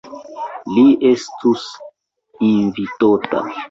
Li 0.77 0.85
estus 1.11 1.69
invitota. 2.53 3.49